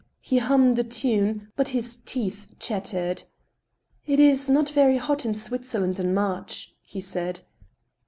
He 0.19 0.39
hummed 0.39 0.79
a 0.79 0.83
tune, 0.83 1.51
but 1.55 1.67
his 1.67 1.95
teeth 1.97 2.55
chattered." 2.57 3.21
It 4.07 4.19
is 4.19 4.49
not 4.49 4.67
very 4.67 4.97
hot 4.97 5.27
in 5.27 5.35
Switzerland 5.35 5.99
in 5.99 6.11
March," 6.11 6.73
he 6.81 6.99
said. 6.99 7.41